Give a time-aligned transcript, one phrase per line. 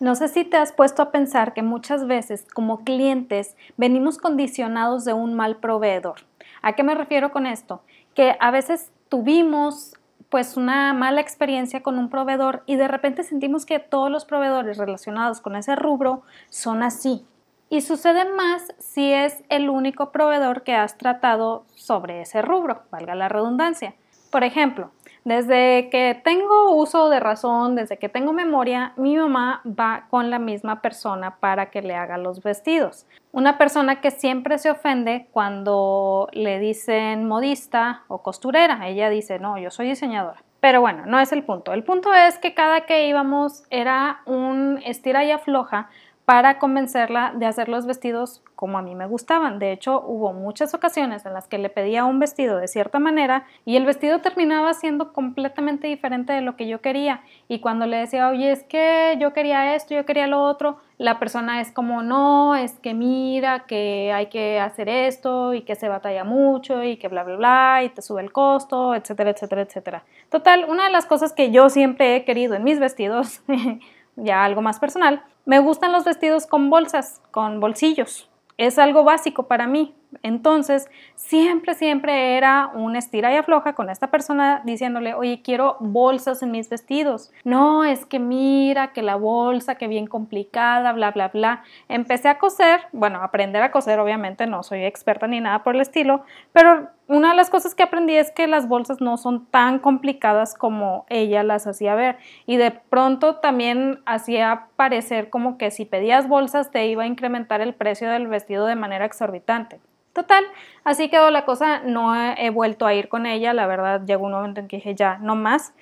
[0.00, 5.04] No sé si te has puesto a pensar que muchas veces como clientes venimos condicionados
[5.04, 6.20] de un mal proveedor.
[6.62, 7.82] ¿A qué me refiero con esto?
[8.14, 9.94] Que a veces tuvimos
[10.30, 14.78] pues una mala experiencia con un proveedor y de repente sentimos que todos los proveedores
[14.78, 17.26] relacionados con ese rubro son así.
[17.68, 23.14] Y sucede más si es el único proveedor que has tratado sobre ese rubro, valga
[23.14, 23.94] la redundancia.
[24.30, 24.92] Por ejemplo,
[25.24, 30.38] desde que tengo uso de razón, desde que tengo memoria, mi mamá va con la
[30.38, 33.06] misma persona para que le haga los vestidos.
[33.32, 38.88] Una persona que siempre se ofende cuando le dicen modista o costurera.
[38.88, 40.42] Ella dice, no, yo soy diseñadora.
[40.60, 41.72] Pero bueno, no es el punto.
[41.72, 45.88] El punto es que cada que íbamos era un estira y afloja
[46.30, 49.58] para convencerla de hacer los vestidos como a mí me gustaban.
[49.58, 53.46] De hecho, hubo muchas ocasiones en las que le pedía un vestido de cierta manera
[53.64, 57.24] y el vestido terminaba siendo completamente diferente de lo que yo quería.
[57.48, 61.18] Y cuando le decía, oye, es que yo quería esto, yo quería lo otro, la
[61.18, 65.88] persona es como, no, es que mira, que hay que hacer esto y que se
[65.88, 70.04] batalla mucho y que bla, bla, bla, y te sube el costo, etcétera, etcétera, etcétera.
[70.28, 73.42] Total, una de las cosas que yo siempre he querido en mis vestidos,
[74.14, 78.28] ya algo más personal, me gustan los vestidos con bolsas, con bolsillos.
[78.56, 79.94] Es algo básico para mí.
[80.22, 86.42] Entonces, siempre, siempre era un estira y afloja con esta persona diciéndole, oye, quiero bolsas
[86.42, 87.32] en mis vestidos.
[87.44, 91.62] No, es que mira, que la bolsa, que bien complicada, bla, bla, bla.
[91.88, 95.80] Empecé a coser, bueno, aprender a coser, obviamente, no soy experta ni nada por el
[95.80, 99.80] estilo, pero una de las cosas que aprendí es que las bolsas no son tan
[99.80, 102.18] complicadas como ella las hacía ver.
[102.46, 107.62] Y de pronto también hacía parecer como que si pedías bolsas te iba a incrementar
[107.62, 109.80] el precio del vestido de manera exorbitante.
[110.12, 110.44] Total,
[110.84, 114.32] así quedó la cosa, no he, vuelto a ir con ella, la verdad llegó un
[114.32, 115.74] momento en que dije ya, no más.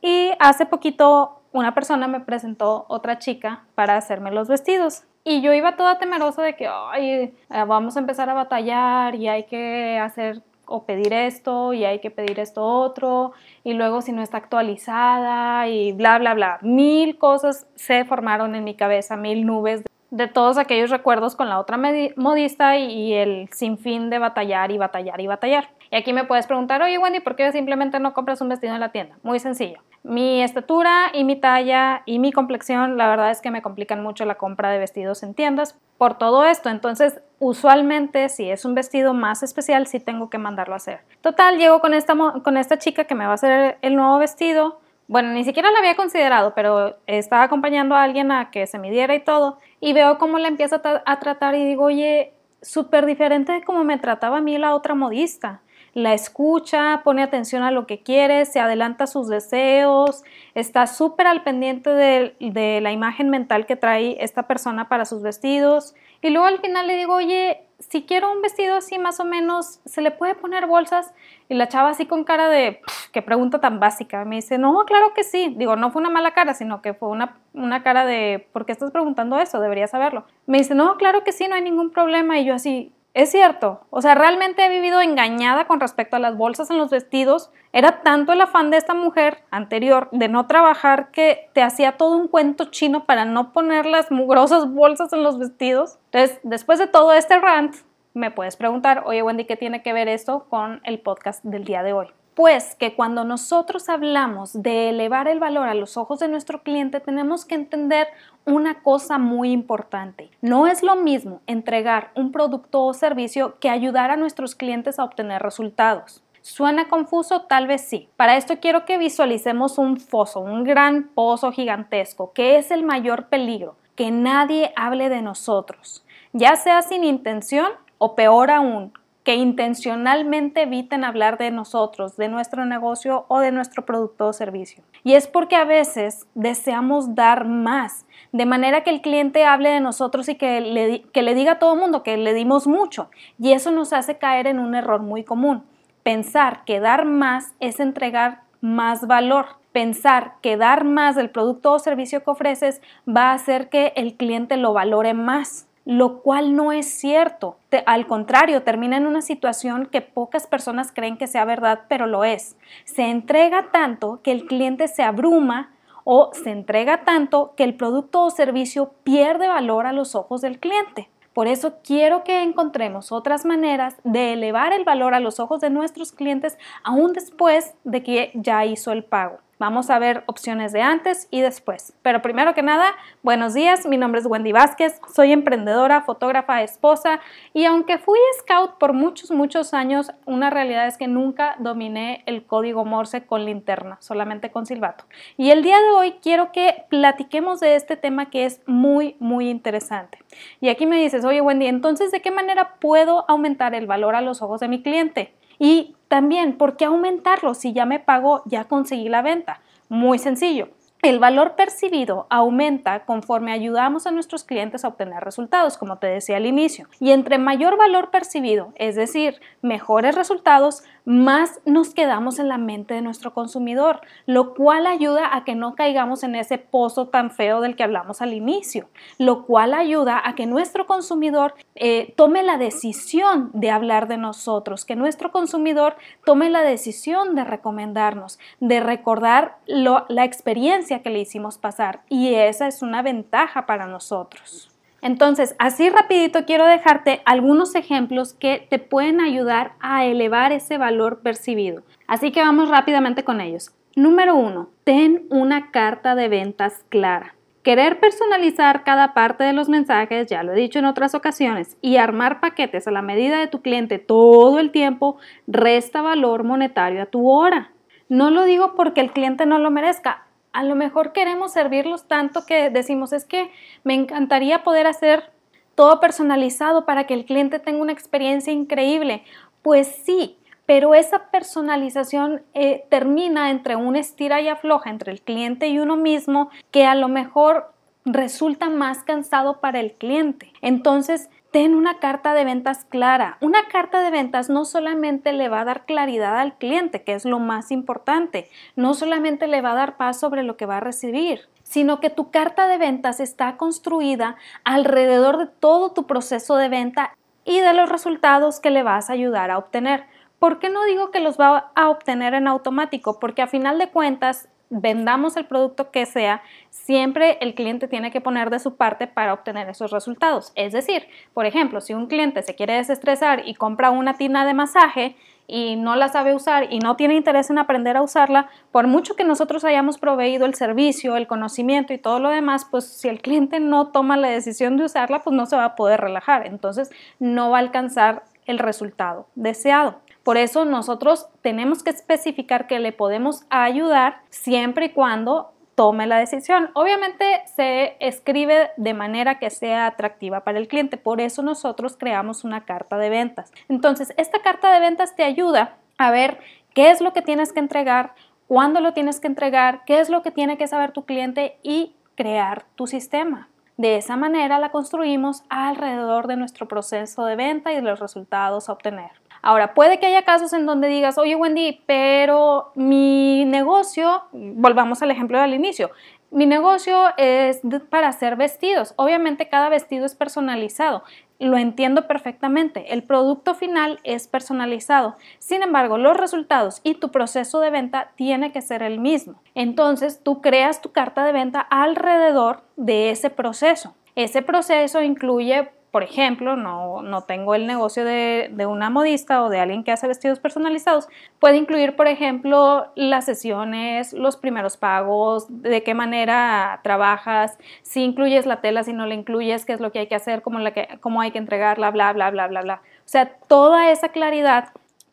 [0.00, 5.04] y hace poquito una persona me presentó otra chica para hacerme los vestidos.
[5.24, 7.34] Y yo iba toda temerosa de que, ay, eh,
[7.66, 12.10] vamos a empezar a batallar y hay que hacer o pedir esto y hay que
[12.10, 13.32] pedir esto otro
[13.64, 16.58] y luego si no está actualizada y bla, bla, bla.
[16.62, 21.58] Mil cosas se formaron en mi cabeza, mil nubes de todos aquellos recuerdos con la
[21.58, 21.78] otra
[22.16, 25.68] modista y, el sinfín de batallar y batallar y batallar.
[25.90, 28.80] Y aquí me puedes preguntar, oye Wendy, ¿por qué simplemente no compras un vestido en
[28.80, 29.16] la tienda?
[29.22, 29.80] Muy sencillo.
[30.02, 34.24] Mi estatura y mi talla y mi complexión, la verdad es que me complican mucho
[34.24, 36.70] la compra de vestidos en tiendas por todo esto.
[36.70, 41.00] Entonces, usualmente, si es un vestido más especial, sí tengo que mandarlo a hacer.
[41.20, 44.80] Total, llego con esta, con esta chica que me va a hacer el nuevo vestido
[45.10, 49.12] bueno, ni siquiera la había considerado, pero estaba acompañando a alguien a que se midiera
[49.12, 53.64] y todo, y veo cómo la empieza a, tratar y digo, oye, súper diferente de
[53.64, 55.62] cómo me trataba a mí la otra modista.
[55.94, 60.22] La escucha, pone atención a lo que quiere, se adelanta a sus deseos,
[60.54, 65.94] está súper al pendiente de, la imagen mental que trae esta persona para sus vestidos.
[66.22, 69.80] Y luego al final le digo, oye, si quiero un vestido así más o menos,
[69.84, 71.12] ¿se le puede poner bolsas?
[71.48, 74.24] Y la chava así con cara de, qué pregunta tan básica.
[74.24, 75.54] Me dice, no, claro que sí.
[75.56, 78.72] Digo, no fue una mala cara, sino que fue una, una cara de, ¿por qué
[78.72, 79.60] estás preguntando eso?
[79.60, 80.24] Deberías saberlo.
[80.46, 82.38] Me dice, no, claro que sí, no hay ningún problema.
[82.38, 86.36] Y yo así, es cierto, o sea, realmente he vivido engañada con respecto a las
[86.36, 87.50] bolsas en los vestidos.
[87.72, 92.16] Era tanto el afán de esta mujer anterior de no trabajar que te hacía todo
[92.16, 95.98] un cuento chino para no poner las mugrosas bolsas en los vestidos.
[96.12, 97.74] Entonces, después de todo este rant,
[98.14, 101.82] me puedes preguntar, oye Wendy, ¿qué tiene que ver esto con el podcast del día
[101.82, 102.06] de hoy?
[102.34, 107.00] Pues que cuando nosotros hablamos de elevar el valor a los ojos de nuestro cliente,
[107.00, 108.08] tenemos que entender
[108.44, 110.30] una cosa muy importante.
[110.40, 115.04] No es lo mismo entregar un producto o servicio que ayudar a nuestros clientes a
[115.04, 116.22] obtener resultados.
[116.40, 117.42] ¿Suena confuso?
[117.42, 118.08] Tal vez sí.
[118.16, 123.26] Para esto quiero que visualicemos un foso, un gran pozo gigantesco, que es el mayor
[123.26, 128.94] peligro, que nadie hable de nosotros, ya sea sin intención o peor aún,
[129.34, 134.82] intencionalmente eviten hablar de nosotros, de nuestro negocio o de nuestro producto o servicio.
[135.04, 139.80] Y es porque a veces deseamos dar más, de manera que el cliente hable de
[139.80, 143.10] nosotros y que le, que le diga a todo el mundo que le dimos mucho.
[143.38, 145.64] Y eso nos hace caer en un error muy común.
[146.02, 149.46] Pensar que dar más es entregar más valor.
[149.72, 154.16] Pensar que dar más del producto o servicio que ofreces va a hacer que el
[154.16, 157.56] cliente lo valore más lo cual no es cierto.
[157.86, 162.24] al contrario, termina en una situación que pocas personas creen que sea verdad, pero lo
[162.24, 162.56] es.
[162.84, 165.72] Se entrega tanto que el cliente se abruma
[166.04, 170.58] o se entrega tanto que el producto o servicio pierde valor a los ojos del
[170.58, 171.08] cliente.
[171.32, 175.70] Por eso quiero que encontremos otras maneras de elevar el valor a los ojos de
[175.70, 179.38] nuestros clientes aún después de que ya hizo el pago.
[179.60, 181.92] Vamos a ver opciones de antes y después.
[182.00, 187.20] Pero primero que nada, buenos días, mi nombre es Wendy Vázquez, soy emprendedora, fotógrafa, esposa
[187.52, 192.46] y aunque fui scout por muchos, muchos años, una realidad es que nunca dominé el
[192.46, 195.04] código Morse con linterna, solamente con silbato.
[195.36, 199.50] Y el día de hoy quiero que platiquemos de este tema que es muy, muy
[199.50, 200.20] interesante.
[200.62, 204.22] Y aquí me dices, oye Wendy, entonces, ¿de qué manera puedo aumentar el valor a
[204.22, 205.34] los ojos de mi cliente?
[205.60, 209.60] Y también, ¿por qué aumentarlo si ya me pagó, ya conseguí la venta?
[209.90, 210.70] Muy sencillo.
[211.02, 216.36] El valor percibido aumenta conforme ayudamos a nuestros clientes a obtener resultados, como te decía
[216.36, 216.88] al inicio.
[217.00, 222.92] Y entre mayor valor percibido, es decir, mejores resultados, más nos quedamos en la mente
[222.92, 227.62] de nuestro consumidor, lo cual ayuda a que no caigamos en ese pozo tan feo
[227.62, 232.58] del que hablamos al inicio, lo cual ayuda a que nuestro consumidor eh, tome la
[232.58, 239.56] decisión de hablar de nosotros, que nuestro consumidor tome la decisión de recomendarnos, de recordar
[239.66, 244.70] la experiencia que le hicimos pasar y esa es una ventaja para nosotros.
[245.02, 251.20] Entonces, así rapidito quiero dejarte algunos ejemplos que te pueden ayudar a elevar ese valor
[251.20, 251.82] percibido.
[252.06, 253.72] Así que vamos rápidamente con ellos.
[253.96, 257.34] Número uno, ten una carta de ventas clara.
[257.62, 261.96] Querer personalizar cada parte de los mensajes, ya lo he dicho en otras ocasiones, y
[261.96, 267.06] armar paquetes a la medida de tu cliente todo el tiempo resta valor monetario a
[267.06, 267.72] tu hora.
[268.08, 272.44] No lo digo porque el cliente no lo merezca, a lo mejor queremos servirlos tanto
[272.46, 273.50] que decimos, es que
[273.84, 275.30] me encantaría poder hacer
[275.74, 279.22] todo personalizado para que el cliente tenga una experiencia increíble.
[279.62, 280.36] Pues sí,
[280.66, 285.96] pero esa personalización eh, termina entre un estira y afloja entre el cliente y uno
[285.96, 287.72] mismo que a lo mejor
[288.04, 290.52] resulta más cansado para el cliente.
[290.62, 293.36] Entonces, ten una carta de ventas clara.
[293.40, 297.24] Una carta de ventas no solamente le va a dar claridad al cliente, que es
[297.24, 300.80] lo más importante, no solamente le va a dar paz sobre lo que va a
[300.80, 306.68] recibir, sino que tu carta de ventas está construida alrededor de todo tu proceso de
[306.68, 307.14] venta
[307.44, 310.04] y de los resultados que le vas a ayudar a obtener.
[310.38, 313.18] ¿Por qué no digo que los va a obtener en automático?
[313.18, 318.20] Porque a final de cuentas vendamos el producto que sea, siempre el cliente tiene que
[318.20, 320.52] poner de su parte para obtener esos resultados.
[320.54, 324.54] Es decir, por ejemplo, si un cliente se quiere desestresar y compra una tina de
[324.54, 325.16] masaje
[325.48, 329.16] y no la sabe usar y no tiene interés en aprender a usarla, por mucho
[329.16, 333.20] que nosotros hayamos proveído el servicio, el conocimiento y todo lo demás, pues si el
[333.20, 336.46] cliente no toma la decisión de usarla, pues no se va a poder relajar.
[336.46, 340.00] Entonces no va a alcanzar el resultado deseado.
[340.22, 346.18] Por eso nosotros tenemos que especificar que le podemos ayudar siempre y cuando tome la
[346.18, 346.70] decisión.
[346.74, 352.44] Obviamente se escribe de manera que sea atractiva para el cliente, por eso nosotros creamos
[352.44, 353.50] una carta de ventas.
[353.68, 356.38] Entonces, esta carta de ventas te ayuda a ver
[356.74, 358.14] qué es lo que tienes que entregar,
[358.46, 361.94] cuándo lo tienes que entregar, qué es lo que tiene que saber tu cliente y
[362.14, 363.48] crear tu sistema.
[363.78, 368.68] De esa manera la construimos alrededor de nuestro proceso de venta y de los resultados
[368.68, 369.12] a obtener.
[369.42, 375.10] Ahora, puede que haya casos en donde digas, oye Wendy, pero mi negocio, volvamos al
[375.10, 375.90] ejemplo del inicio,
[376.32, 378.94] mi negocio es para hacer vestidos.
[378.96, 381.02] Obviamente cada vestido es personalizado.
[381.40, 382.92] Lo entiendo perfectamente.
[382.92, 385.16] El producto final es personalizado.
[385.40, 389.42] Sin embargo, los resultados y tu proceso de venta tiene que ser el mismo.
[389.56, 393.96] Entonces, tú creas tu carta de venta alrededor de ese proceso.
[394.14, 399.48] Ese proceso incluye por ejemplo, no, no tengo el negocio de, de, una modista o
[399.48, 405.46] de alguien que hace vestidos personalizados, puede incluir, por ejemplo, las sesiones, los primeros pagos,
[405.48, 409.90] de qué manera trabajas, si incluyes la tela, si no la incluyes, qué es lo
[409.90, 412.62] que hay que hacer, cómo, la que, cómo hay que entregarla, bla, bla, bla, bla,
[412.62, 412.82] bla.
[412.98, 414.68] O sea, toda esa claridad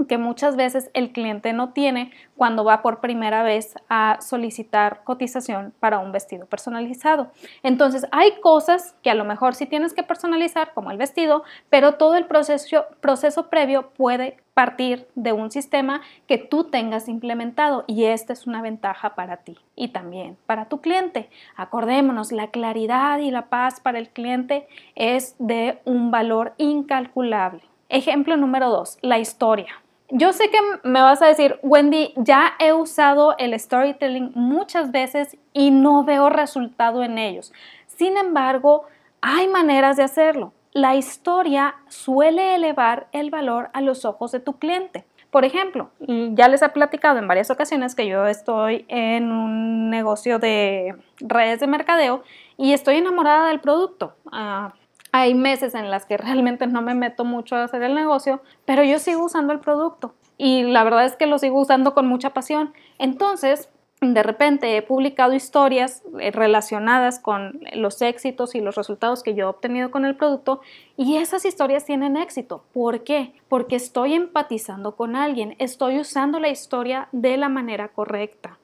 [0.06, 5.74] que muchas veces el cliente no tiene cuando va por primera vez a solicitar cotización
[5.80, 7.32] para un vestido personalizado.
[7.64, 11.96] Entonces, hay cosas que a lo mejor sí tienes que personalizar, como el vestido, pero
[11.96, 18.06] todo el proceso, proceso previo puede partir de un sistema que tú tengas implementado y
[18.06, 21.30] esta es una ventaja para ti y también para tu cliente.
[21.56, 27.62] Acordémonos, la claridad y la paz para el cliente es de un valor incalculable.
[27.90, 29.82] Ejemplo número dos, la historia.
[30.10, 35.36] Yo sé que me vas a decir, Wendy, ya he usado el storytelling muchas veces
[35.52, 37.52] y no veo resultado en ellos.
[37.88, 38.86] Sin embargo,
[39.20, 40.54] hay maneras de hacerlo.
[40.72, 45.06] La historia suele elevar el valor a los ojos de tu cliente.
[45.30, 50.40] Por ejemplo, ya les he platicado en varias ocasiones que yo estoy en un negocio
[50.40, 52.24] de redes de mercadeo
[52.56, 54.16] y estoy enamorada del producto.
[54.32, 54.74] Ah,
[55.18, 58.84] hay meses en las que realmente no me meto mucho a hacer el negocio, pero
[58.84, 62.32] yo sigo usando el producto y la verdad es que lo sigo usando con mucha
[62.34, 62.74] pasión.
[63.00, 63.70] Entonces,
[64.00, 69.46] de repente he publicado historias eh, relacionadas con los éxitos y los resultados que yo
[69.46, 70.62] he obtenido con el producto
[70.96, 72.64] y esas historias tienen éxito.
[72.74, 73.34] ¿Por qué?
[73.50, 78.60] Porque estoy empatizando con alguien, estoy usando la historia de la manera correcta.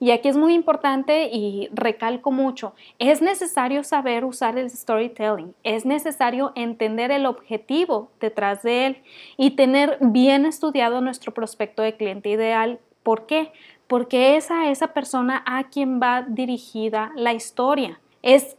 [0.00, 5.86] Y aquí es muy importante y recalco mucho, es necesario saber usar el storytelling, es
[5.86, 9.02] necesario entender el objetivo detrás de él
[9.36, 12.78] y tener bien estudiado nuestro prospecto de cliente ideal.
[13.02, 13.52] ¿Por qué?
[13.86, 18.00] Porque es a esa persona a quien va dirigida la historia.
[18.22, 18.57] Es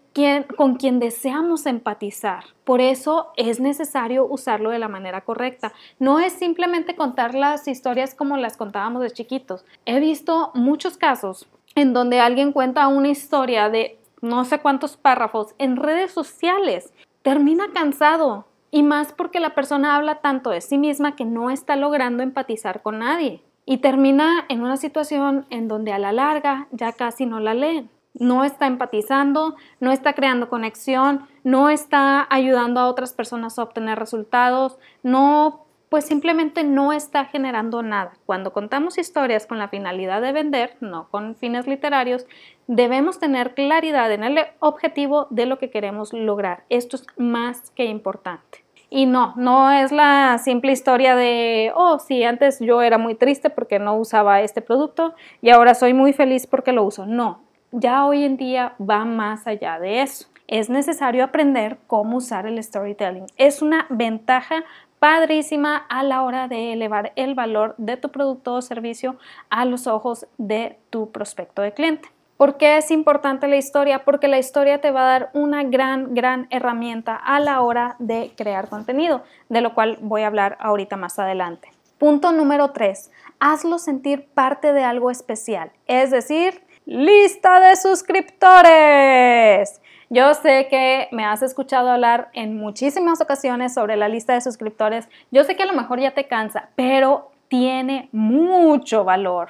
[0.57, 2.43] con quien deseamos empatizar.
[2.63, 5.71] Por eso es necesario usarlo de la manera correcta.
[5.99, 9.65] No es simplemente contar las historias como las contábamos de chiquitos.
[9.85, 15.53] He visto muchos casos en donde alguien cuenta una historia de no sé cuántos párrafos
[15.57, 16.93] en redes sociales.
[17.21, 21.75] Termina cansado y más porque la persona habla tanto de sí misma que no está
[21.75, 23.41] logrando empatizar con nadie.
[23.65, 27.89] Y termina en una situación en donde a la larga ya casi no la leen
[28.19, 33.97] no está empatizando, no está creando conexión, no está ayudando a otras personas a obtener
[33.97, 38.13] resultados, no, pues simplemente no está generando nada.
[38.25, 42.27] Cuando contamos historias con la finalidad de vender, no con fines literarios,
[42.67, 46.63] debemos tener claridad en el objetivo de lo que queremos lograr.
[46.69, 48.63] Esto es más que importante.
[48.91, 53.51] Y no, no es la simple historia de, oh, sí, antes yo era muy triste
[53.51, 57.05] porque no usaba este producto y ahora soy muy feliz porque lo uso.
[57.05, 60.27] No, ya hoy en día va más allá de eso.
[60.47, 63.27] Es necesario aprender cómo usar el storytelling.
[63.37, 64.63] Es una ventaja
[64.97, 69.17] padrísima a la hora de elevar el valor de tu producto o servicio
[69.49, 72.09] a los ojos de tu prospecto de cliente.
[72.35, 74.05] ¿Por qué es importante la historia?
[74.05, 78.31] Porque la historia te va a dar una gran, gran herramienta a la hora de
[78.35, 81.69] crear contenido, de lo cual voy a hablar ahorita más adelante.
[81.97, 83.11] Punto número 3.
[83.41, 89.79] Hazlo sentir parte de algo especial, es decir, lista de suscriptores.
[90.09, 95.07] Yo sé que me has escuchado hablar en muchísimas ocasiones sobre la lista de suscriptores.
[95.29, 99.49] Yo sé que a lo mejor ya te cansa, pero tiene mucho valor.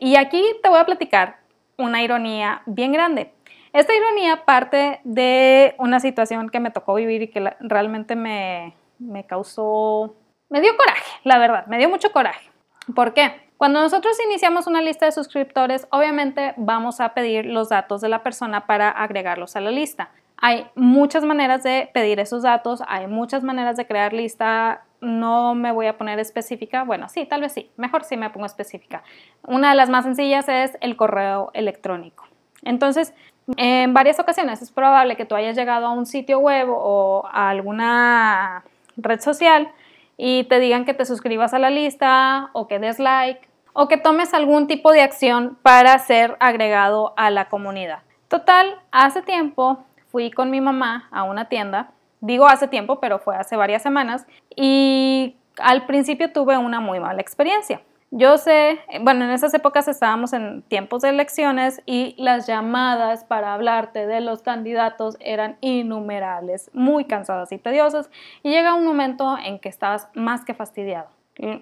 [0.00, 1.36] Y aquí te voy a platicar
[1.76, 3.30] una ironía bien grande.
[3.74, 9.26] Esta ironía parte de una situación que me tocó vivir y que realmente me, me
[9.26, 10.14] causó,
[10.48, 12.50] me dio coraje, la verdad, me dio mucho coraje.
[12.94, 13.43] ¿Por qué?
[13.56, 18.22] Cuando nosotros iniciamos una lista de suscriptores, obviamente vamos a pedir los datos de la
[18.22, 20.10] persona para agregarlos a la lista.
[20.36, 24.82] Hay muchas maneras de pedir esos datos, hay muchas maneras de crear lista.
[25.00, 26.82] No me voy a poner específica.
[26.82, 27.70] Bueno, sí, tal vez sí.
[27.76, 29.02] Mejor sí me pongo específica.
[29.46, 32.24] Una de las más sencillas es el correo electrónico.
[32.62, 33.14] Entonces,
[33.56, 37.50] en varias ocasiones es probable que tú hayas llegado a un sitio web o a
[37.50, 38.64] alguna
[38.96, 39.70] red social
[40.16, 43.96] y te digan que te suscribas a la lista o que des like o que
[43.96, 48.00] tomes algún tipo de acción para ser agregado a la comunidad.
[48.28, 51.90] Total, hace tiempo fui con mi mamá a una tienda,
[52.20, 57.20] digo hace tiempo, pero fue hace varias semanas, y al principio tuve una muy mala
[57.20, 57.80] experiencia.
[58.16, 63.52] Yo sé, bueno, en esas épocas estábamos en tiempos de elecciones y las llamadas para
[63.54, 68.08] hablarte de los candidatos eran innumerables, muy cansadas y tediosas,
[68.44, 71.08] y llega un momento en que estabas más que fastidiado.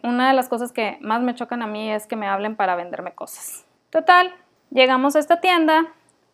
[0.02, 2.76] Una de las cosas que más me chocan a mí es que me hablen para
[2.76, 3.64] venderme cosas.
[3.88, 4.30] Total,
[4.68, 5.86] llegamos a esta tienda,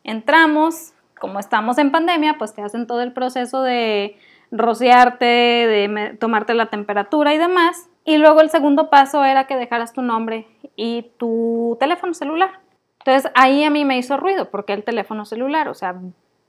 [0.03, 4.19] entramos, como estamos en pandemia, pues te hacen todo el proceso de
[4.51, 7.88] rociarte, de tomarte la temperatura y demás.
[8.05, 12.61] Y luego el segundo paso era que dejaras tu nombre y tu teléfono celular.
[13.01, 15.95] Entonces ahí a mí me hizo ruido porque el teléfono celular, o sea,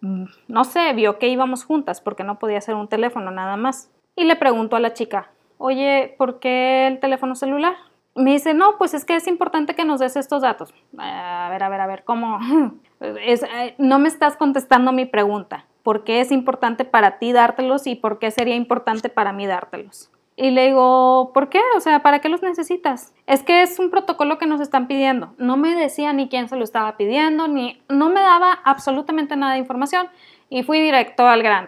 [0.01, 3.91] mm, no sé, vio que íbamos juntas porque no podía ser un teléfono nada más.
[4.15, 7.75] Y le pregunto a la chica, oye, ¿por qué el teléfono celular?
[8.15, 10.73] Me dice, no, pues es que es importante que nos des estos datos.
[10.97, 12.39] A ver, a ver, a ver, ¿cómo?
[13.01, 15.65] Eh, no me estás contestando mi pregunta.
[15.83, 20.11] ¿Por qué es importante para ti dártelos y por qué sería importante para mí dártelos?
[20.41, 21.59] Y le digo, ¿por qué?
[21.75, 23.13] O sea, ¿para qué los necesitas?
[23.27, 25.33] Es que es un protocolo que nos están pidiendo.
[25.37, 29.53] No me decía ni quién se lo estaba pidiendo, ni no me daba absolutamente nada
[29.53, 30.07] de información
[30.49, 31.67] y fui directo al grano.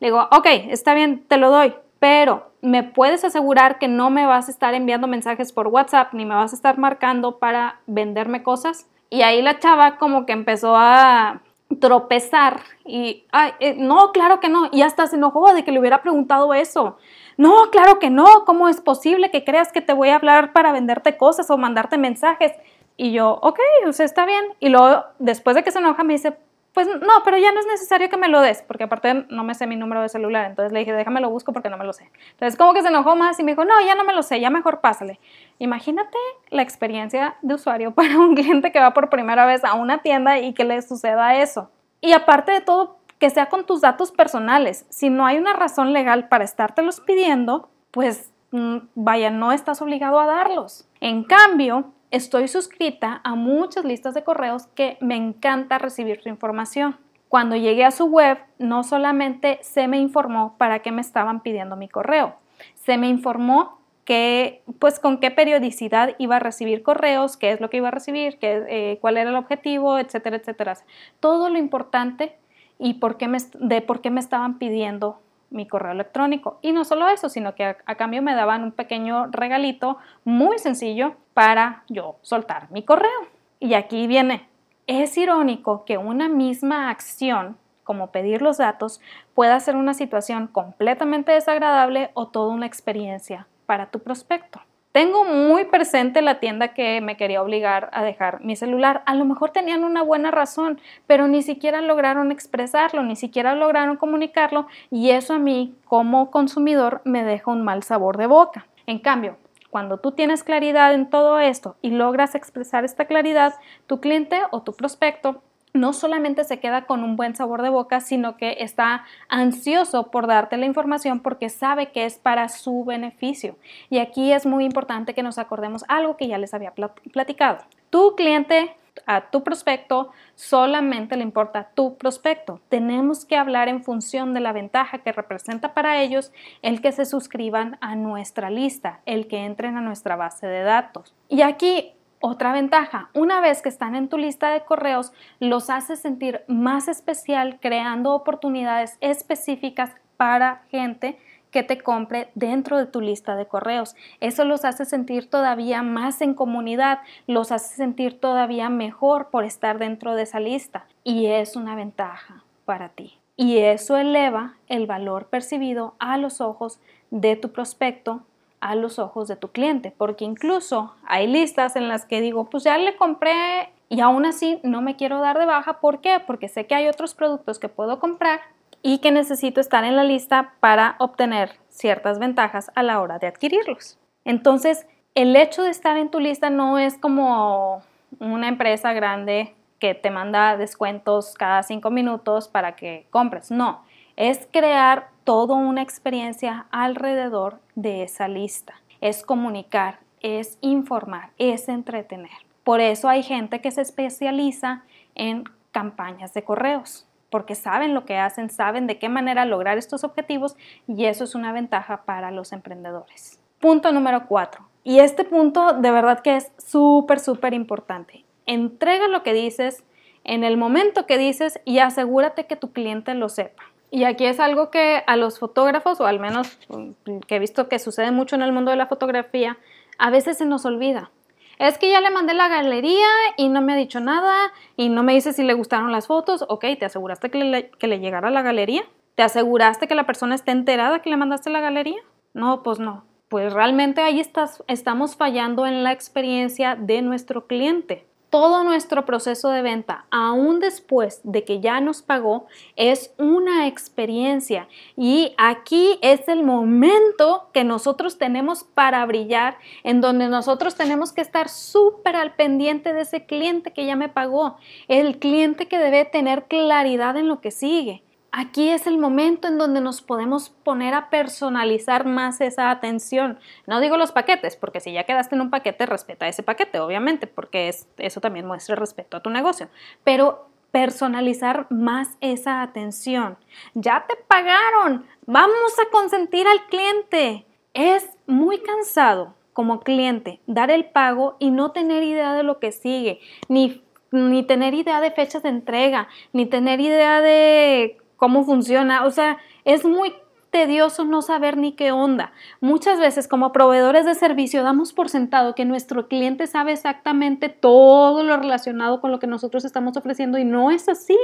[0.00, 4.26] Le digo, ok, está bien, te lo doy, pero ¿me puedes asegurar que no me
[4.26, 8.42] vas a estar enviando mensajes por WhatsApp ni me vas a estar marcando para venderme
[8.42, 8.88] cosas?
[9.10, 11.42] Y ahí la chava como que empezó a
[11.80, 15.78] tropezar y, ay, eh, no, claro que no, y hasta se enojó de que le
[15.78, 16.98] hubiera preguntado eso.
[17.38, 20.72] No, claro que no, ¿cómo es posible que creas que te voy a hablar para
[20.72, 22.52] venderte cosas o mandarte mensajes?
[22.96, 23.60] Y yo, ok,
[23.92, 24.44] sea, está bien.
[24.58, 26.36] Y luego, después de que se enoja, me dice,
[26.74, 29.54] pues no, pero ya no es necesario que me lo des, porque aparte no me
[29.54, 31.92] sé mi número de celular, entonces le dije, déjame lo busco porque no me lo
[31.92, 32.10] sé.
[32.32, 34.40] Entonces como que se enojó más y me dijo, no, ya no me lo sé,
[34.40, 35.20] ya mejor pásale.
[35.58, 36.18] Imagínate
[36.50, 40.40] la experiencia de usuario para un cliente que va por primera vez a una tienda
[40.40, 41.70] y que le suceda eso.
[42.00, 44.86] Y aparte de todo, que sea con tus datos personales.
[44.88, 50.20] Si no hay una razón legal para estártelos pidiendo, pues mm, vaya, no estás obligado
[50.20, 50.88] a darlos.
[51.00, 56.96] En cambio, estoy suscrita a muchas listas de correos que me encanta recibir su información.
[57.28, 61.76] Cuando llegué a su web, no solamente se me informó para qué me estaban pidiendo
[61.76, 62.36] mi correo,
[62.74, 67.68] se me informó que, pues, con qué periodicidad iba a recibir correos, qué es lo
[67.68, 70.78] que iba a recibir, qué, eh, cuál era el objetivo, etcétera, etcétera.
[71.20, 72.38] Todo lo importante
[72.78, 75.20] y por qué me, de por qué me estaban pidiendo
[75.50, 76.58] mi correo electrónico.
[76.62, 81.16] Y no solo eso, sino que a, cambio me daban un pequeño regalito muy sencillo
[81.34, 83.20] para yo soltar mi correo.
[83.60, 84.48] Y aquí viene,
[84.86, 89.00] es irónico que una misma acción, como pedir los datos,
[89.34, 94.60] pueda ser una situación completamente desagradable o toda una experiencia para tu prospecto.
[94.92, 99.02] Tengo muy presente la tienda que me quería obligar a dejar mi celular.
[99.04, 103.98] A lo mejor tenían una buena razón, pero ni siquiera lograron expresarlo, ni siquiera lograron
[103.98, 108.66] comunicarlo y eso a mí como consumidor me deja un mal sabor de boca.
[108.86, 109.36] En cambio,
[109.70, 113.54] cuando tú tienes claridad en todo esto y logras expresar esta claridad,
[113.86, 115.42] tu cliente o tu prospecto
[115.74, 120.26] no solamente se queda con un buen sabor de boca, sino que está ansioso por
[120.26, 123.56] darte la información porque sabe que es para su beneficio.
[123.90, 126.72] Y aquí es muy importante que nos acordemos algo que ya les había
[127.12, 127.58] platicado.
[127.90, 128.74] Tu cliente,
[129.06, 132.60] a tu prospecto, solamente le importa tu prospecto.
[132.68, 136.32] Tenemos que hablar en función de la ventaja que representa para ellos
[136.62, 141.14] el que se suscriban a nuestra lista, el que entren a nuestra base de datos.
[141.28, 146.00] Y aquí otra ventaja, una vez que están en tu lista de correos, los haces
[146.00, 151.18] sentir más especial creando oportunidades específicas para gente
[151.50, 153.96] que te compre dentro de tu lista de correos.
[154.20, 159.78] Eso los hace sentir todavía más en comunidad, los hace sentir todavía mejor por estar
[159.78, 163.18] dentro de esa lista y es una ventaja para ti.
[163.36, 168.22] Y eso eleva el valor percibido a los ojos de tu prospecto
[168.60, 172.64] a los ojos de tu cliente, porque incluso hay listas en las que digo, pues
[172.64, 175.80] ya le compré y aún así no me quiero dar de baja.
[175.80, 176.20] ¿Por qué?
[176.26, 178.40] Porque sé que hay otros productos que puedo comprar
[178.82, 183.26] y que necesito estar en la lista para obtener ciertas ventajas a la hora de
[183.26, 183.98] adquirirlos.
[184.24, 187.82] Entonces, el hecho de estar en tu lista no es como
[188.20, 193.50] una empresa grande que te manda descuentos cada cinco minutos para que compres.
[193.50, 193.82] No,
[194.16, 198.74] es crear toda una experiencia alrededor de esa lista.
[199.00, 202.32] Es comunicar, es informar, es entretener.
[202.64, 204.82] Por eso hay gente que se especializa
[205.14, 210.02] en campañas de correos, porque saben lo que hacen, saben de qué manera lograr estos
[210.02, 210.56] objetivos
[210.88, 213.38] y eso es una ventaja para los emprendedores.
[213.60, 214.68] Punto número cuatro.
[214.82, 218.24] Y este punto de verdad que es súper, súper importante.
[218.46, 219.84] Entrega lo que dices
[220.24, 223.62] en el momento que dices y asegúrate que tu cliente lo sepa.
[223.90, 227.68] Y aquí es algo que a los fotógrafos, o al menos mm, que he visto
[227.68, 229.58] que sucede mucho en el mundo de la fotografía,
[229.98, 231.10] a veces se nos olvida.
[231.58, 235.02] Es que ya le mandé la galería y no me ha dicho nada y no
[235.02, 236.44] me dice si le gustaron las fotos.
[236.48, 238.82] Ok, ¿te aseguraste que le, que le llegara la galería?
[239.16, 241.98] ¿Te aseguraste que la persona esté enterada que le mandaste la galería?
[242.32, 243.04] No, pues no.
[243.28, 249.48] Pues realmente ahí estás, estamos fallando en la experiencia de nuestro cliente todo nuestro proceso
[249.50, 254.68] de venta, aún después de que ya nos pagó, es una experiencia.
[254.96, 261.22] Y aquí es el momento que nosotros tenemos para brillar, en donde nosotros tenemos que
[261.22, 264.56] estar súper al pendiente de ese cliente que ya me pagó,
[264.88, 268.02] el cliente que debe tener claridad en lo que sigue.
[268.30, 273.38] Aquí es el momento en donde nos podemos poner a personalizar más esa atención.
[273.66, 277.26] No digo los paquetes, porque si ya quedaste en un paquete, respeta ese paquete, obviamente,
[277.26, 279.68] porque eso también muestra respeto a tu negocio.
[280.04, 283.38] Pero personalizar más esa atención.
[283.74, 287.46] Ya te pagaron, vamos a consentir al cliente.
[287.72, 292.72] Es muy cansado como cliente dar el pago y no tener idea de lo que
[292.72, 299.06] sigue, ni, ni tener idea de fechas de entrega, ni tener idea de cómo funciona.
[299.06, 300.12] O sea, es muy
[300.50, 302.32] tedioso no saber ni qué onda.
[302.60, 308.22] Muchas veces como proveedores de servicio damos por sentado que nuestro cliente sabe exactamente todo
[308.22, 311.16] lo relacionado con lo que nosotros estamos ofreciendo y no es así.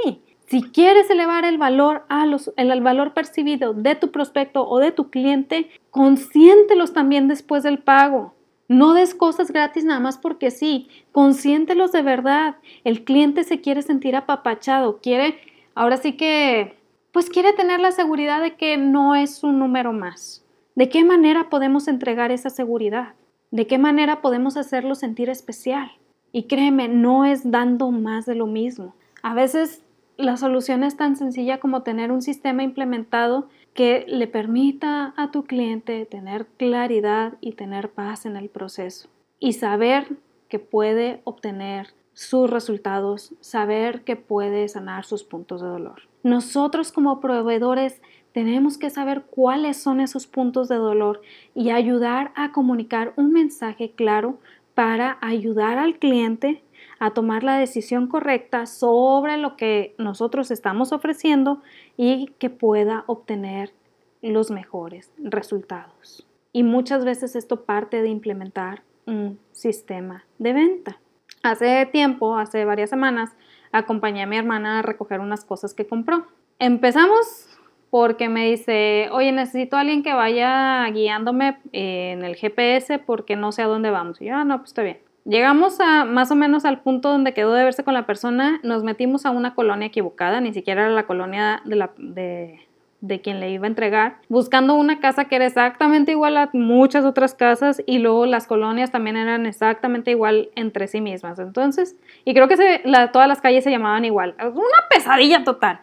[0.47, 4.91] Si quieres elevar el valor a los, el valor percibido de tu prospecto o de
[4.91, 8.35] tu cliente, consiéntelos también después del pago.
[8.67, 12.57] No des cosas gratis nada más porque sí, consiéntelos de verdad.
[12.83, 15.39] El cliente se quiere sentir apapachado, quiere,
[15.73, 16.77] ahora sí que,
[17.15, 20.43] pues quiere tener la seguridad de que no es un número más.
[20.75, 23.13] ¿De qué manera podemos entregar esa seguridad?
[23.51, 25.93] ¿De qué manera podemos hacerlo sentir especial?
[26.33, 28.95] Y créeme, no es dando más de lo mismo.
[29.23, 29.81] A veces
[30.17, 35.45] la solución es tan sencilla como tener un sistema implementado que le permita a tu
[35.45, 39.07] cliente tener claridad y tener paz en el proceso
[39.39, 40.17] y saber
[40.49, 46.01] que puede obtener sus resultados, saber que puede sanar sus puntos de dolor.
[46.23, 48.01] Nosotros como proveedores
[48.31, 51.21] tenemos que saber cuáles son esos puntos de dolor
[51.53, 54.39] y ayudar a comunicar un mensaje claro
[54.73, 56.63] para ayudar al cliente
[56.99, 61.61] a tomar la decisión correcta sobre lo que nosotros estamos ofreciendo
[61.97, 63.73] y que pueda obtener
[64.21, 66.25] los mejores resultados.
[66.53, 70.99] Y muchas veces esto parte de implementar un sistema de venta.
[71.45, 73.35] Hace tiempo, hace varias semanas,
[73.71, 76.25] acompañé a mi hermana a recoger unas cosas que compró.
[76.57, 77.47] Empezamos
[77.91, 83.51] porque me dice, oye, necesito a alguien que vaya guiándome en el GPS porque no
[83.51, 84.19] sé a dónde vamos.
[84.21, 84.97] Y yo, ah, no, pues está bien.
[85.23, 88.83] Llegamos a más o menos al punto donde quedó de verse con la persona, nos
[88.83, 92.64] metimos a una colonia equivocada, ni siquiera era la colonia de, la, de,
[93.01, 97.05] de quien le iba a entregar, buscando una casa que era exactamente igual a muchas
[97.05, 101.37] otras casas y luego las colonias también eran exactamente igual entre sí mismas.
[101.39, 102.81] Entonces, y creo que
[103.11, 104.35] todas las calles se llamaban igual.
[104.39, 105.79] Una pesadilla total.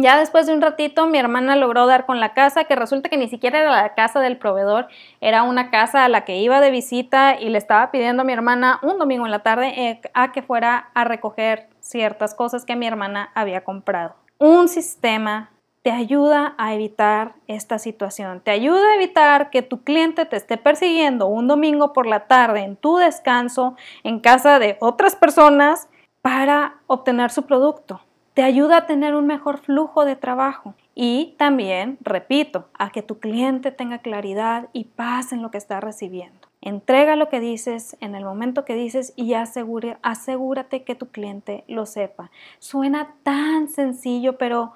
[0.00, 3.16] Ya después de un ratito mi hermana logró dar con la casa, que resulta que
[3.16, 4.88] ni siquiera era la casa del proveedor,
[5.20, 8.32] era una casa a la que iba de visita y le estaba pidiendo a mi
[8.32, 12.76] hermana un domingo en la tarde eh, a que fuera a recoger ciertas cosas que
[12.76, 14.16] mi hermana había comprado.
[14.38, 15.50] Un sistema
[15.84, 20.56] te ayuda a evitar esta situación, te ayuda a evitar que tu cliente te esté
[20.56, 25.88] persiguiendo un domingo por la tarde en tu descanso en casa de otras personas
[26.22, 28.00] para obtener su producto
[28.34, 33.20] te ayuda a tener un mejor flujo de trabajo y también, repito, a que tu
[33.20, 36.48] cliente tenga claridad y paz en lo que está recibiendo.
[36.60, 41.86] Entrega lo que dices en el momento que dices y asegúrate que tu cliente lo
[41.86, 42.30] sepa.
[42.58, 44.72] Suena tan sencillo, pero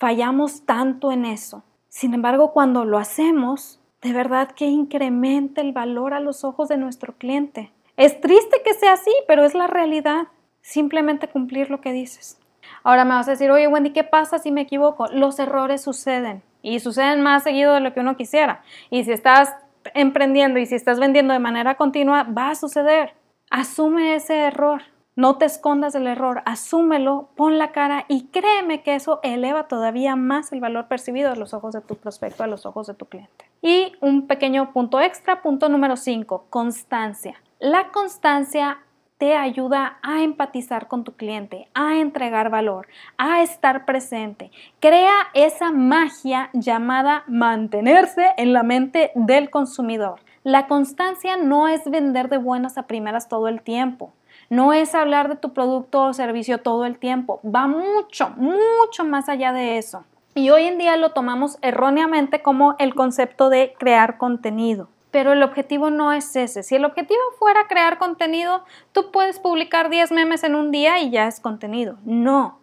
[0.00, 1.62] fallamos tanto en eso.
[1.88, 6.78] Sin embargo, cuando lo hacemos, de verdad que incrementa el valor a los ojos de
[6.78, 7.70] nuestro cliente.
[7.98, 10.28] Es triste que sea así, pero es la realidad.
[10.62, 12.40] Simplemente cumplir lo que dices.
[12.82, 15.06] Ahora me vas a decir, oye Wendy, ¿qué pasa si me equivoco?
[15.08, 18.62] Los errores suceden y suceden más seguido de lo que uno quisiera.
[18.88, 19.54] Y si estás
[19.92, 23.12] emprendiendo y si estás vendiendo de manera continua, va a suceder.
[23.50, 24.80] Asume ese error.
[25.20, 30.16] No te escondas del error, asúmelo, pon la cara y créeme que eso eleva todavía
[30.16, 33.04] más el valor percibido a los ojos de tu prospecto, a los ojos de tu
[33.04, 33.44] cliente.
[33.60, 37.34] Y un pequeño punto extra, punto número 5, constancia.
[37.58, 38.78] La constancia
[39.18, 44.50] te ayuda a empatizar con tu cliente, a entregar valor, a estar presente.
[44.80, 50.20] Crea esa magia llamada mantenerse en la mente del consumidor.
[50.44, 54.14] La constancia no es vender de buenas a primeras todo el tiempo.
[54.50, 57.40] No es hablar de tu producto o servicio todo el tiempo.
[57.42, 60.04] Va mucho, mucho más allá de eso.
[60.34, 65.42] Y hoy en día lo tomamos erróneamente como el concepto de crear contenido pero el
[65.42, 66.62] objetivo no es ese.
[66.62, 71.10] Si el objetivo fuera crear contenido, tú puedes publicar 10 memes en un día y
[71.10, 71.96] ya es contenido.
[72.04, 72.59] No,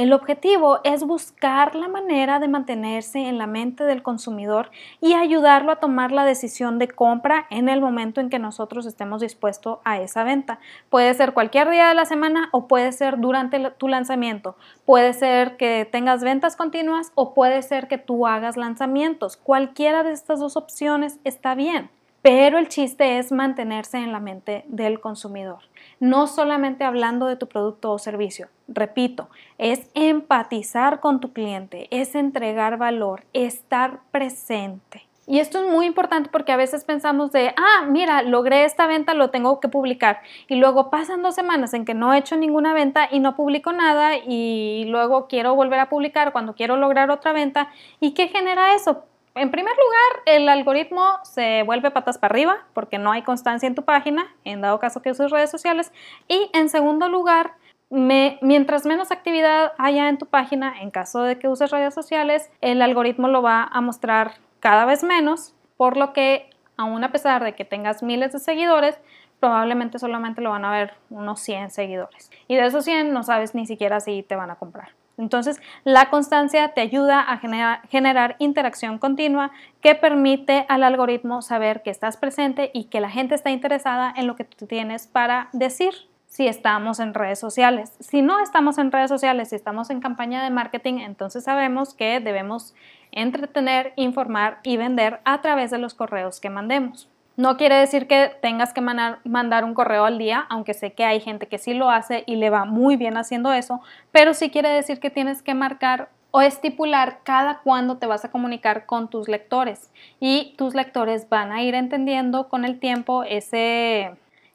[0.00, 4.70] el objetivo es buscar la manera de mantenerse en la mente del consumidor
[5.02, 9.20] y ayudarlo a tomar la decisión de compra en el momento en que nosotros estemos
[9.20, 10.58] dispuestos a esa venta.
[10.88, 14.56] Puede ser cualquier día de la semana o puede ser durante tu lanzamiento.
[14.86, 19.36] Puede ser que tengas ventas continuas o puede ser que tú hagas lanzamientos.
[19.36, 21.90] Cualquiera de estas dos opciones está bien.
[22.22, 25.60] Pero el chiste es mantenerse en la mente del consumidor,
[26.00, 28.48] no solamente hablando de tu producto o servicio.
[28.66, 35.06] Repito, es empatizar con tu cliente, es entregar valor, estar presente.
[35.26, 39.14] Y esto es muy importante porque a veces pensamos de, ah, mira, logré esta venta,
[39.14, 40.22] lo tengo que publicar.
[40.48, 43.72] Y luego pasan dos semanas en que no he hecho ninguna venta y no publico
[43.72, 47.68] nada y luego quiero volver a publicar cuando quiero lograr otra venta.
[48.00, 49.04] ¿Y qué genera eso?
[49.34, 53.74] En primer lugar, el algoritmo se vuelve patas para arriba porque no hay constancia en
[53.74, 55.92] tu página, en dado caso que uses redes sociales.
[56.26, 57.52] Y en segundo lugar,
[57.90, 62.82] mientras menos actividad haya en tu página, en caso de que uses redes sociales, el
[62.82, 67.54] algoritmo lo va a mostrar cada vez menos, por lo que aún a pesar de
[67.54, 68.98] que tengas miles de seguidores,
[69.38, 72.30] probablemente solamente lo van a ver unos 100 seguidores.
[72.48, 74.99] Y de esos 100 no sabes ni siquiera si te van a comprar.
[75.20, 81.90] Entonces, la constancia te ayuda a generar, interacción continua que permite al algoritmo saber que
[81.90, 85.92] estás presente y que la gente está interesada en lo que tú tienes para decir
[86.26, 87.92] si estamos en redes sociales.
[88.00, 92.20] Si no estamos en redes sociales, si estamos en campaña de marketing, entonces sabemos que
[92.20, 92.74] debemos
[93.12, 97.08] entretener, informar y vender a través de los correos que mandemos.
[97.40, 101.20] No quiere decir que tengas que mandar, un correo al día, aunque sé que hay
[101.20, 103.80] gente que sí lo hace y le va muy bien haciendo eso,
[104.12, 108.30] pero sí quiere decir que tienes que marcar o estipular cada cuándo te vas a
[108.30, 114.10] comunicar con tus lectores y tus lectores van a ir entendiendo con el tiempo ese,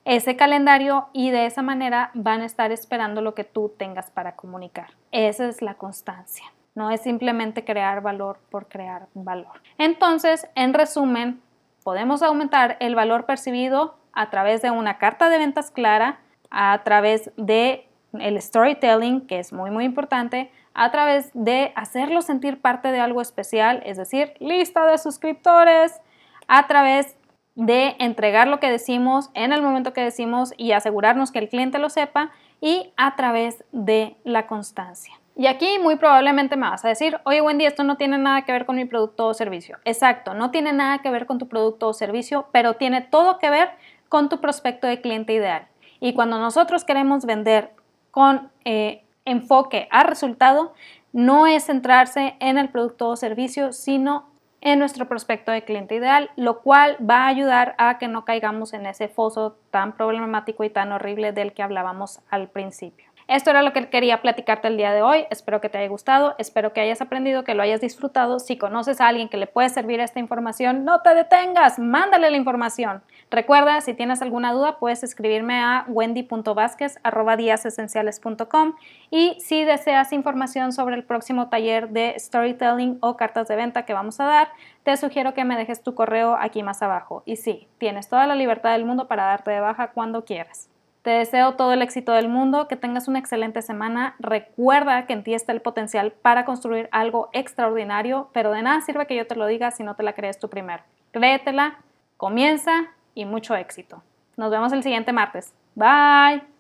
[0.06, 4.36] ese calendario y de esa manera van a estar esperando lo que tú tengas para
[4.36, 4.91] comunicar.
[5.12, 6.45] Esa es la constancia.
[6.76, 9.63] No es simplemente crear valor por crear valor.
[9.80, 11.41] Entonces, en resumen,
[11.86, 16.19] podemos aumentar el valor percibido a través de una carta de ventas clara,
[16.50, 22.60] a través de el storytelling, que es muy muy importante, a través de hacerlo sentir
[22.60, 26.02] parte de algo especial, es decir, lista de suscriptores,
[26.48, 27.17] a través
[27.54, 31.78] de entregar lo que decimos en el momento que decimos y asegurarnos que el cliente
[31.78, 35.13] lo sepa y a través de la constancia.
[35.38, 38.54] Y aquí muy probablemente me vas a decir, oye Wendy, esto no tiene nada que
[38.54, 39.78] ver con mi producto o servicio.
[39.84, 43.50] Exacto, no tiene nada que ver con tu producto o servicio, pero tiene todo que
[43.50, 43.69] ver
[44.08, 45.67] con tu prospecto de cliente ideal.
[46.00, 47.71] Y cuando nosotros queremos vender
[48.12, 50.74] con eh, enfoque a resultado,
[51.12, 54.30] no es centrarse en el producto o servicio, sino
[54.62, 58.74] en nuestro prospecto de cliente ideal, lo cual va a ayudar a que no caigamos
[58.74, 63.14] en ese foso tan problemático y tan horrible del que hablábamos al principio.
[63.27, 65.25] Esto era lo que quería platicarte el día de hoy.
[65.31, 68.39] Espero que te haya gustado, espero que hayas aprendido, que lo hayas disfrutado.
[68.39, 72.38] Si conoces a alguien que le puede servir esta información, no te detengas, mándale la
[72.38, 73.01] información.
[73.31, 78.75] Recuerda, si tienes alguna duda, puedes escribirme a wendy.vásquez.com
[79.09, 83.93] y si deseas información sobre el próximo taller de storytelling o cartas de venta que
[83.93, 84.49] vamos a dar,
[84.83, 87.23] te sugiero que me dejes tu correo aquí más abajo.
[87.25, 90.69] Y sí, tienes toda la libertad del mundo para darte de baja cuando quieras.
[91.05, 94.15] Te deseo todo el éxito del mundo, que tengas una excelente semana.
[94.17, 99.05] Recuerda que en ti está el potencial para construir algo extraordinario, pero de nada sirve
[99.05, 100.81] que yo te lo diga si no te la crees tú primero.
[101.11, 101.77] Créetela,
[102.17, 104.01] comienza y mucho éxito.
[104.35, 105.53] Nos vemos el siguiente martes.
[105.75, 106.54] Bye.